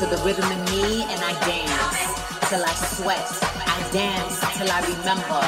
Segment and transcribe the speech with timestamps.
[0.00, 3.28] to the rhythm in me and I dance till I sweat.
[3.68, 5.42] I dance till I remember.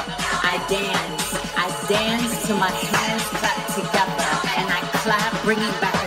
[0.44, 1.32] I dance.
[1.57, 6.01] I dance till my hands clap together and I clap bringing back